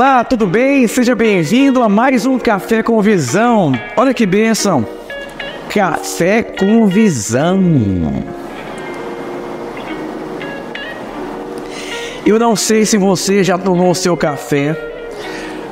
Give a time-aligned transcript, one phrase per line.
[0.00, 0.86] Olá, tudo bem?
[0.86, 3.72] Seja bem-vindo a mais um Café com Visão.
[3.96, 4.86] Olha que bênção!
[5.68, 7.60] Café com Visão.
[12.24, 14.76] Eu não sei se você já tomou seu café,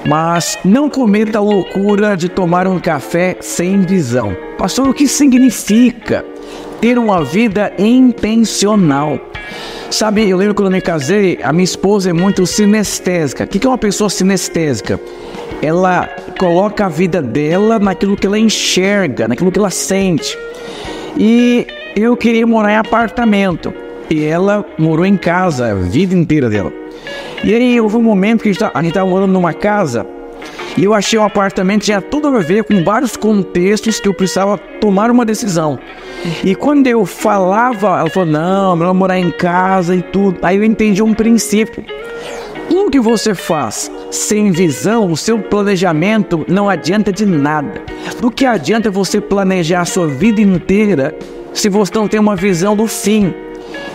[0.04, 4.36] mas não cometa a loucura de tomar um café sem visão.
[4.58, 6.24] Pastor, o que significa
[6.80, 9.20] ter uma vida intencional?
[9.90, 13.44] Sabe, eu lembro quando eu me casei, a minha esposa é muito sinestésica.
[13.44, 15.00] O que é uma pessoa sinestésica?
[15.62, 20.36] Ela coloca a vida dela naquilo que ela enxerga, naquilo que ela sente.
[21.16, 23.72] E eu queria morar em apartamento.
[24.10, 26.72] E ela morou em casa a vida inteira dela.
[27.42, 30.06] E aí houve um momento que a gente estava morando numa casa
[30.76, 34.12] e eu achei um apartamento que tinha tudo a ver com vários contextos que eu
[34.12, 35.78] precisava tomar uma decisão.
[36.44, 40.38] E quando eu falava, ela falou: não, melhor morar em casa e tudo.
[40.42, 41.84] Aí eu entendi um princípio.
[42.68, 47.82] O que você faz sem visão, o seu planejamento não adianta de nada.
[48.20, 51.14] Do que adianta você planejar a sua vida inteira
[51.52, 53.32] se você não tem uma visão do fim?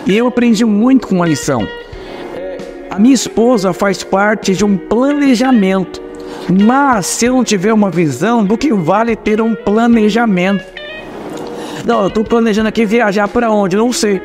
[0.06, 1.68] E eu aprendi muito com uma lição.
[2.90, 6.02] A minha esposa faz parte de um planejamento.
[6.50, 10.81] Mas se eu não tiver uma visão, do que vale ter um planejamento?
[11.86, 13.76] Não, eu estou planejando aqui viajar para onde?
[13.76, 14.22] Não sei.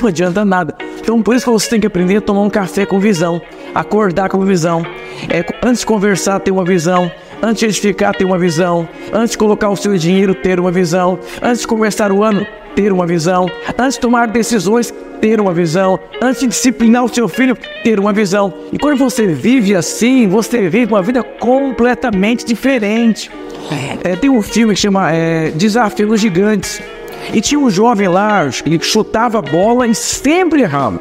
[0.00, 0.74] Não adianta nada.
[1.00, 3.40] Então por isso que você tem que aprender a tomar um café com visão,
[3.74, 4.84] acordar com visão.
[5.28, 7.10] É, antes de conversar, ter uma visão.
[7.40, 8.88] Antes de edificar, ter uma visão.
[9.12, 11.18] Antes de colocar o seu dinheiro, ter uma visão.
[11.40, 13.46] Antes de começar o ano, ter uma visão.
[13.78, 15.98] Antes de tomar decisões, ter uma visão.
[16.20, 18.52] Antes de disciplinar o seu filho, ter uma visão.
[18.72, 23.30] E quando você vive assim, você vive uma vida completamente diferente.
[24.02, 26.80] É, tem um filme que chama é, Desafios Gigantes.
[27.32, 31.00] E tinha um jovem lá, ele chutava a bola e sempre errava.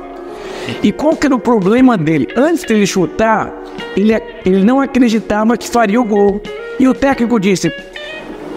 [0.83, 2.27] E qual que era o problema dele?
[2.36, 3.54] Antes de ele chutar,
[3.95, 4.14] ele,
[4.45, 6.42] ele não acreditava que faria o gol.
[6.77, 7.72] E o técnico disse: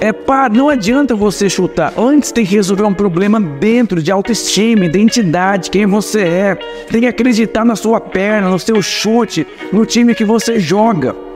[0.00, 1.92] é pá, não adianta você chutar.
[1.96, 6.58] Antes tem que resolver um problema dentro de autoestima, identidade, quem você é.
[6.90, 11.29] Tem que acreditar na sua perna, no seu chute, no time que você joga.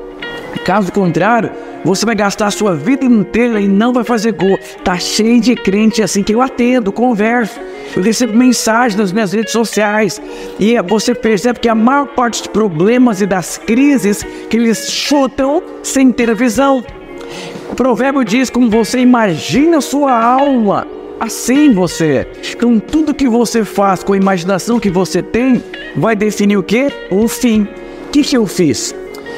[0.65, 1.51] Caso contrário,
[1.85, 4.59] você vai gastar a sua vida inteira e não vai fazer gol.
[4.83, 7.61] Tá cheio de crente assim que eu atendo, converso.
[7.95, 10.21] Eu recebo mensagens nas minhas redes sociais
[10.59, 15.63] e você percebe que a maior parte dos problemas e das crises que eles chutam
[15.83, 16.83] sem ter a visão.
[17.71, 20.87] O provérbio diz como você imagina sua alma,
[21.21, 22.33] assim você é.
[22.53, 25.63] Então tudo que você faz com a imaginação que você tem
[25.95, 26.91] vai definir o que?
[27.11, 27.69] O fim.
[28.07, 28.95] O que, que eu fiz?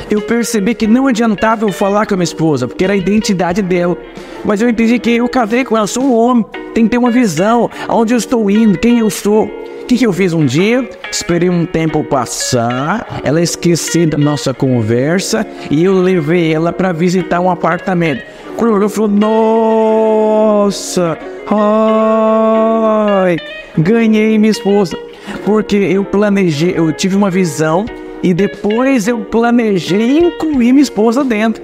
[0.08, 3.60] Eu percebi que não adiantava eu falar com a minha esposa, porque era a identidade
[3.60, 3.98] dela.
[4.44, 7.10] Mas eu entendi que eu casei com ela, sou um homem, tem que ter uma
[7.10, 9.46] visão, aonde eu estou indo, quem eu sou.
[9.46, 10.88] O que, que eu fiz um dia?
[11.10, 17.40] Esperei um tempo passar, ela esqueceu da nossa conversa e eu levei ela para visitar
[17.40, 18.22] um apartamento.
[18.56, 19.10] Quando ela falou,
[20.68, 21.18] nossa,
[21.50, 23.36] ai,
[23.76, 24.96] ganhei minha esposa.
[25.44, 27.84] Porque eu planejei, eu tive uma visão
[28.22, 31.62] e depois eu planejei incluir minha esposa dentro.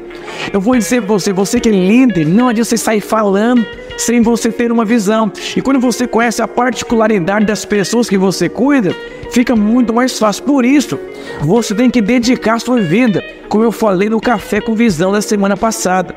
[0.52, 3.66] Eu vou dizer para você, você que é líder, não adianta você sair falando
[3.98, 5.30] sem você ter uma visão.
[5.56, 8.94] E quando você conhece a particularidade das pessoas que você cuida,
[9.30, 10.44] fica muito mais fácil.
[10.44, 10.98] Por isso,
[11.40, 15.56] você tem que dedicar sua vida, como eu falei no Café com Visão da semana
[15.56, 16.14] passada.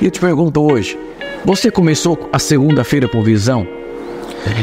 [0.00, 0.98] E eu te pergunto hoje,
[1.44, 3.66] você começou a segunda-feira com visão?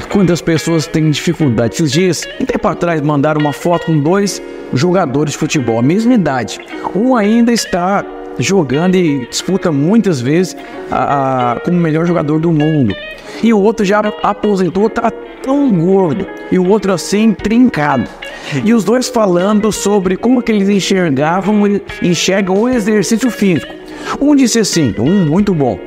[0.10, 1.76] Quantas pessoas têm dificuldade?
[1.76, 4.42] Esses dias, um tempo atrás, mandaram uma foto com dois
[4.74, 6.60] jogadores de futebol, a mesma idade.
[6.96, 8.06] Um ainda está
[8.38, 10.56] jogando e disputa muitas vezes
[10.92, 12.96] a, a, como o melhor jogador do mundo.
[13.44, 15.12] E o outro já aposentou, tá
[15.42, 16.26] tão gordo.
[16.52, 18.10] E o outro assim, trincado.
[18.64, 21.64] E os dois falando sobre como que eles enxergavam,
[22.02, 23.74] enxergam o exercício físico.
[24.20, 25.80] Um disse assim, um muito bom.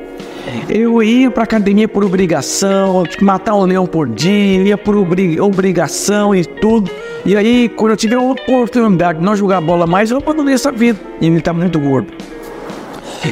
[0.67, 6.43] Eu ia para academia por obrigação, matar um leão por dia, ia por obrigação e
[6.43, 6.89] tudo.
[7.25, 10.71] E aí, quando eu tive a oportunidade de não jogar bola mais, eu abandonei essa
[10.71, 10.99] vida.
[11.19, 12.11] E ele tá muito gordo.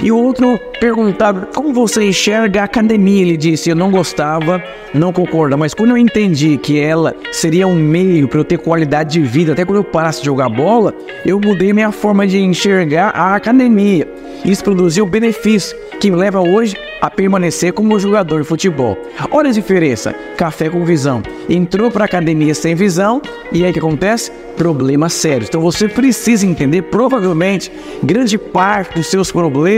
[0.01, 3.21] E o outro perguntava como você enxerga a academia.
[3.21, 4.63] Ele disse: Eu não gostava,
[4.93, 9.13] não concorda, mas quando eu entendi que ela seria um meio para eu ter qualidade
[9.13, 10.93] de vida, até quando eu parasse de jogar bola,
[11.25, 14.07] eu mudei minha forma de enxergar a academia.
[14.45, 18.97] Isso produziu benefício que me leva hoje a permanecer como jogador de futebol.
[19.31, 21.21] Olha a diferença: café com visão.
[21.49, 24.31] Entrou para academia sem visão, E aí o que acontece?
[24.57, 25.47] Problemas sérios.
[25.47, 27.71] Então você precisa entender, provavelmente,
[28.03, 29.76] grande parte dos seus problemas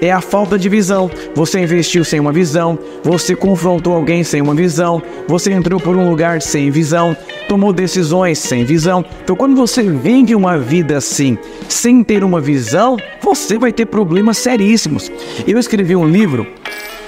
[0.00, 1.10] é a falta de visão.
[1.34, 6.08] Você investiu sem uma visão, você confrontou alguém sem uma visão, você entrou por um
[6.08, 7.16] lugar sem visão,
[7.48, 9.04] tomou decisões sem visão.
[9.22, 14.38] Então, quando você vive uma vida assim, sem ter uma visão, você vai ter problemas
[14.38, 15.10] seríssimos.
[15.46, 16.46] Eu escrevi um livro,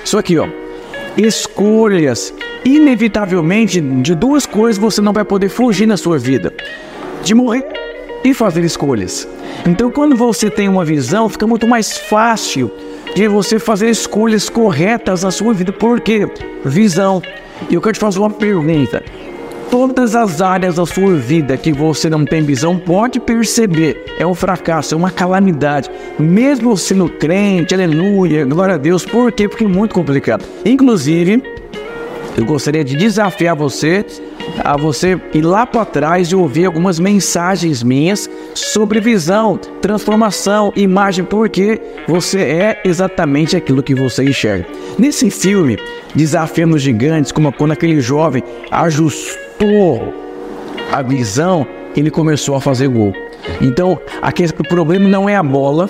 [0.04, 0.48] isso aqui, ó.
[1.16, 2.32] Escolhas.
[2.64, 6.52] Inevitavelmente, de duas coisas você não vai poder fugir na sua vida:
[7.24, 7.66] de morrer
[8.22, 9.26] e fazer escolhas.
[9.66, 12.70] Então, quando você tem uma visão, fica muito mais fácil
[13.14, 15.72] de você fazer escolhas corretas na sua vida.
[15.72, 16.28] Por quê?
[16.64, 17.22] Visão.
[17.68, 19.02] E eu quero te fazer uma pergunta.
[19.70, 24.34] Todas as áreas da sua vida que você não tem visão, pode perceber, é um
[24.34, 25.88] fracasso, é uma calamidade.
[26.18, 29.04] Mesmo sendo crente, aleluia, glória a Deus.
[29.04, 29.48] Por quê?
[29.48, 30.44] Porque é muito complicado.
[30.64, 31.40] Inclusive,
[32.36, 34.04] eu gostaria de desafiar você
[34.64, 41.24] a você ir lá para trás e ouvir algumas mensagens minhas sobre visão, transformação, imagem,
[41.24, 44.66] porque você é exatamente aquilo que você enxerga.
[44.98, 45.78] Nesse filme,
[46.14, 50.12] Desafiando os Gigantes, como quando aquele jovem ajustou
[50.90, 51.66] a visão,
[51.96, 53.12] ele começou a fazer gol.
[53.60, 55.88] Então, aquele, o problema não é a bola,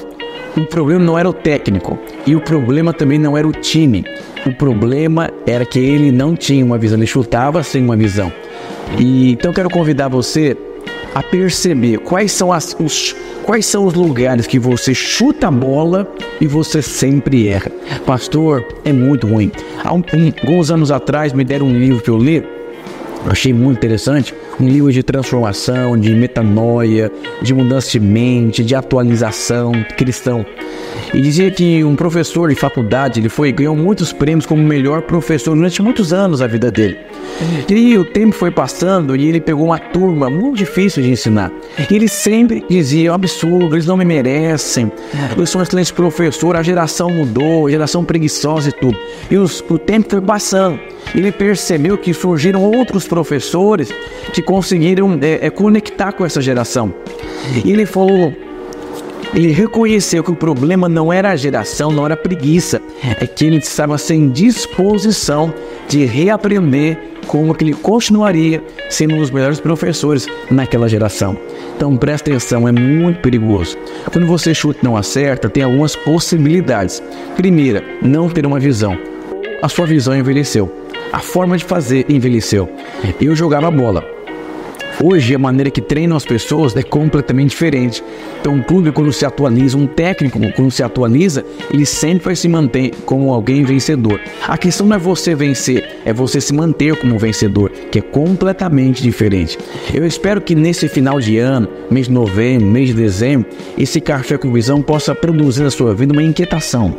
[0.57, 4.05] o problema não era o técnico e o problema também não era o time.
[4.47, 8.33] O problema era que ele não tinha uma visão, ele chutava sem uma visão.
[8.99, 10.57] E então quero convidar você
[11.15, 16.11] a perceber quais são, as, os, quais são os lugares que você chuta a bola
[16.41, 17.71] e você sempre erra.
[18.07, 19.51] Pastor, é muito ruim.
[19.83, 20.03] Há um,
[20.43, 22.45] alguns anos atrás me deram um livro que eu li,
[23.29, 27.11] achei muito interessante, um livro de transformação, de metanoia,
[27.41, 30.45] de mudança de mente, de atualização cristão.
[31.15, 35.57] E dizia que um professor de faculdade, ele foi ganhou muitos prêmios como melhor professor
[35.57, 36.99] durante muitos anos da vida dele.
[37.69, 41.51] E o tempo foi passando e ele pegou uma turma muito difícil de ensinar.
[41.91, 44.93] E ele sempre dizia: é absurdo, eles não me merecem.
[45.37, 48.97] Eu sou um excelente professor, a geração mudou, a geração preguiçosa e tudo.
[49.31, 50.79] E os, o tempo foi passando.
[51.15, 53.91] Ele percebeu que surgiram outros professores
[54.33, 56.93] que conseguiram é, é, conectar com essa geração.
[57.65, 58.35] Ele falou:
[59.33, 62.83] ele reconheceu que o problema não era a geração, não era a preguiça,
[63.21, 65.55] é que ele estava sem disposição
[65.87, 66.99] de reaprender
[67.29, 71.37] como que ele continuaria sendo um dos melhores professores naquela geração.
[71.77, 73.79] Então presta atenção, é muito perigoso.
[74.13, 77.01] Quando você chuta e não acerta, tem algumas possibilidades.
[77.37, 78.99] Primeira, não ter uma visão.
[79.63, 80.73] A sua visão envelheceu.
[81.13, 82.69] A forma de fazer envelheceu.
[83.21, 84.20] Eu jogava bola.
[85.03, 88.05] Hoje a maneira que treinam as pessoas é completamente diferente.
[88.39, 91.43] Então, um clube, quando se atualiza, um técnico, quando se atualiza,
[91.73, 94.21] ele sempre vai se manter como alguém vencedor.
[94.47, 99.03] A questão não é você vencer, é você se manter como vencedor, que é completamente
[99.03, 99.59] diferente.
[99.95, 103.49] Eu espero que nesse final de ano, mês de novembro, mês de dezembro,
[103.79, 106.95] esse café com visão possa produzir na sua vida uma inquietação.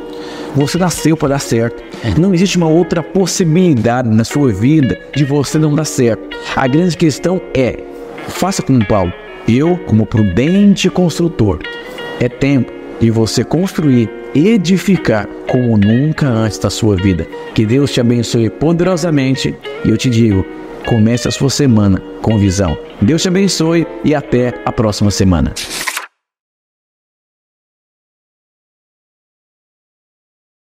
[0.55, 1.83] Você nasceu para dar certo.
[2.17, 6.35] Não existe uma outra possibilidade na sua vida de você não dar certo.
[6.55, 7.90] A grande questão é
[8.27, 9.11] Faça como Paulo.
[9.47, 11.59] Eu, como prudente construtor,
[12.19, 17.27] é tempo de você construir, edificar como nunca antes da sua vida.
[17.53, 20.45] Que Deus te abençoe poderosamente e eu te digo,
[20.85, 22.77] comece a sua semana com visão.
[23.01, 25.53] Deus te abençoe e até a próxima semana.